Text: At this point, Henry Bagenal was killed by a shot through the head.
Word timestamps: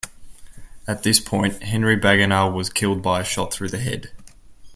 At 0.87 1.03
this 1.03 1.19
point, 1.19 1.61
Henry 1.61 1.95
Bagenal 1.95 2.53
was 2.55 2.71
killed 2.71 3.03
by 3.03 3.21
a 3.21 3.23
shot 3.23 3.53
through 3.53 3.69
the 3.69 3.77
head. 3.77 4.09